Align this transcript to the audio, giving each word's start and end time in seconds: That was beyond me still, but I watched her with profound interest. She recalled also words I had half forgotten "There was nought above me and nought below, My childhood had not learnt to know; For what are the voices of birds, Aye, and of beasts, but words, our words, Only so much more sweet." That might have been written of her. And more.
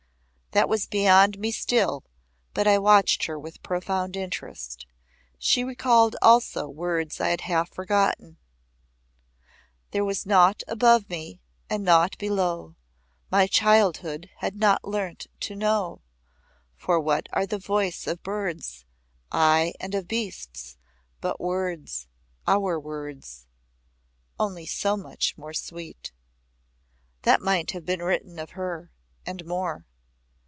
That 0.53 0.67
was 0.67 0.85
beyond 0.85 1.39
me 1.39 1.49
still, 1.53 2.03
but 2.53 2.67
I 2.67 2.77
watched 2.77 3.23
her 3.23 3.39
with 3.39 3.63
profound 3.63 4.17
interest. 4.17 4.85
She 5.39 5.63
recalled 5.63 6.17
also 6.21 6.67
words 6.67 7.21
I 7.21 7.29
had 7.29 7.39
half 7.39 7.69
forgotten 7.73 8.35
"There 9.91 10.03
was 10.03 10.25
nought 10.25 10.61
above 10.67 11.09
me 11.09 11.39
and 11.69 11.85
nought 11.85 12.17
below, 12.17 12.75
My 13.29 13.47
childhood 13.47 14.29
had 14.39 14.57
not 14.57 14.83
learnt 14.83 15.27
to 15.39 15.55
know; 15.55 16.01
For 16.75 16.99
what 16.99 17.27
are 17.31 17.45
the 17.45 17.57
voices 17.57 18.05
of 18.07 18.21
birds, 18.21 18.83
Aye, 19.31 19.71
and 19.79 19.95
of 19.95 20.09
beasts, 20.09 20.75
but 21.21 21.39
words, 21.39 22.07
our 22.45 22.77
words, 22.77 23.47
Only 24.37 24.65
so 24.65 24.97
much 24.97 25.37
more 25.37 25.53
sweet." 25.53 26.11
That 27.21 27.41
might 27.41 27.71
have 27.71 27.85
been 27.85 28.01
written 28.01 28.37
of 28.37 28.49
her. 28.49 28.91
And 29.25 29.45
more. 29.45 29.85